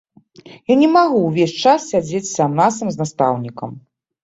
Я 0.71 0.77
не 0.79 0.89
магу 0.93 1.19
ўвесь 1.25 1.53
час 1.63 1.79
сядзець 1.91 2.23
сам-насам 2.33 2.87
з 2.95 3.05
настаўнікам. 3.05 3.79